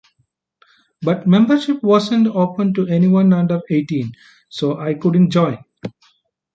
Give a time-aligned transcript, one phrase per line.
[1.03, 4.13] But membership wasn't open to anyone under eighteen,
[4.49, 5.63] so I couldn't join.